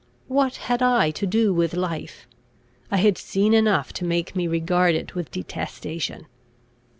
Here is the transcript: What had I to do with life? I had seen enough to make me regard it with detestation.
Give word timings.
What 0.27 0.55
had 0.55 0.81
I 0.81 1.11
to 1.11 1.27
do 1.27 1.53
with 1.53 1.75
life? 1.75 2.25
I 2.89 2.97
had 2.97 3.19
seen 3.19 3.53
enough 3.53 3.93
to 3.93 4.03
make 4.03 4.35
me 4.35 4.47
regard 4.47 4.95
it 4.95 5.13
with 5.13 5.29
detestation. 5.29 6.25